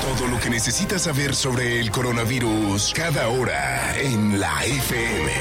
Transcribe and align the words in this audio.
Todo 0.00 0.28
lo 0.28 0.40
que 0.40 0.50
necesitas 0.50 1.02
saber 1.02 1.34
sobre 1.34 1.78
el 1.78 1.90
coronavirus 1.90 2.92
cada 2.94 3.28
hora 3.28 3.98
en 3.98 4.40
la 4.40 4.64
FM. 4.64 5.32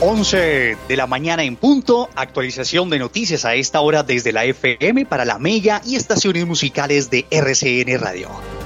Once 0.00 0.76
de 0.88 0.96
la 0.96 1.06
mañana 1.06 1.42
en 1.42 1.56
punto, 1.56 2.08
actualización 2.14 2.88
de 2.88 2.98
noticias 2.98 3.44
a 3.44 3.54
esta 3.54 3.80
hora 3.80 4.02
desde 4.02 4.32
la 4.32 4.44
FM 4.44 5.06
para 5.06 5.24
la 5.24 5.38
Mega 5.38 5.82
y 5.84 5.96
estaciones 5.96 6.46
musicales 6.46 7.10
de 7.10 7.26
RCN 7.30 7.98
Radio. 8.00 8.57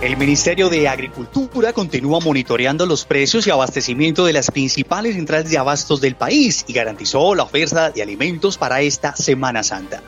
El 0.00 0.16
Ministerio 0.16 0.70
de 0.70 0.88
Agricultura 0.88 1.74
continúa 1.74 2.20
monitoreando 2.20 2.86
los 2.86 3.04
precios 3.04 3.46
y 3.46 3.50
abastecimiento 3.50 4.24
de 4.24 4.32
las 4.32 4.50
principales 4.50 5.14
centrales 5.14 5.50
de 5.50 5.58
abastos 5.58 6.00
del 6.00 6.14
país 6.14 6.64
y 6.66 6.72
garantizó 6.72 7.34
la 7.34 7.42
oferta 7.42 7.90
de 7.90 8.00
alimentos 8.00 8.56
para 8.56 8.80
esta 8.80 9.14
Semana 9.14 9.62
Santa. 9.62 10.02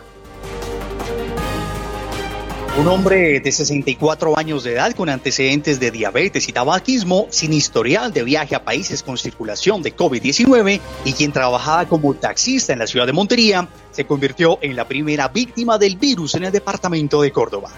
Un 2.79 2.89
hombre 2.89 3.41
de 3.41 3.53
64 3.53 4.39
años 4.39 4.65
de 4.65 4.73
edad 4.73 4.93
con 4.95 5.11
antecedentes 5.11 5.79
de 5.79 5.91
diabetes 5.91 6.49
y 6.49 6.53
tabaquismo, 6.55 7.27
sin 7.29 7.53
historial 7.53 8.15
de 8.15 8.25
viaje 8.25 8.55
a 8.55 8.65
países 8.65 9.03
con 9.03 9.19
circulación 9.19 9.83
de 9.83 9.95
COVID-19 9.95 10.81
y 11.05 11.13
quien 11.13 11.33
trabajaba 11.33 11.85
como 11.85 12.15
taxista 12.15 12.73
en 12.73 12.79
la 12.79 12.87
ciudad 12.87 13.05
de 13.05 13.13
Montería, 13.13 13.69
se 13.91 14.07
convirtió 14.07 14.59
en 14.63 14.75
la 14.75 14.89
primera 14.89 15.29
víctima 15.29 15.77
del 15.77 15.97
virus 15.97 16.35
en 16.35 16.45
el 16.45 16.53
departamento 16.53 17.21
de 17.21 17.31
Córdoba. 17.31 17.71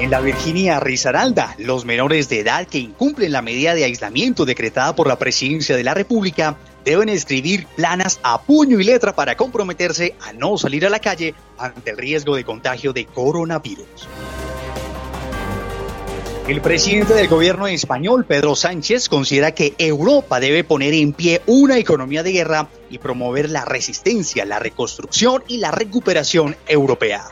En 0.00 0.10
la 0.10 0.22
Virginia 0.22 0.80
Risaralda, 0.80 1.54
los 1.58 1.84
menores 1.84 2.30
de 2.30 2.40
edad 2.40 2.66
que 2.66 2.78
incumplen 2.78 3.32
la 3.32 3.42
medida 3.42 3.74
de 3.74 3.84
aislamiento 3.84 4.46
decretada 4.46 4.96
por 4.96 5.06
la 5.06 5.18
Presidencia 5.18 5.76
de 5.76 5.84
la 5.84 5.92
República 5.92 6.56
deben 6.86 7.10
escribir 7.10 7.66
planas 7.76 8.18
a 8.22 8.40
puño 8.40 8.80
y 8.80 8.84
letra 8.84 9.14
para 9.14 9.36
comprometerse 9.36 10.14
a 10.22 10.32
no 10.32 10.56
salir 10.56 10.86
a 10.86 10.88
la 10.88 11.00
calle 11.00 11.34
ante 11.58 11.90
el 11.90 11.98
riesgo 11.98 12.34
de 12.34 12.44
contagio 12.44 12.94
de 12.94 13.04
coronavirus. 13.04 14.08
El 16.48 16.62
presidente 16.62 17.12
del 17.12 17.28
gobierno 17.28 17.66
español, 17.66 18.24
Pedro 18.24 18.56
Sánchez, 18.56 19.10
considera 19.10 19.52
que 19.52 19.74
Europa 19.76 20.40
debe 20.40 20.64
poner 20.64 20.94
en 20.94 21.12
pie 21.12 21.42
una 21.44 21.76
economía 21.76 22.22
de 22.22 22.32
guerra 22.32 22.68
y 22.88 22.96
promover 22.96 23.50
la 23.50 23.66
resistencia, 23.66 24.46
la 24.46 24.58
reconstrucción 24.58 25.44
y 25.46 25.58
la 25.58 25.72
recuperación 25.72 26.56
europea. 26.66 27.28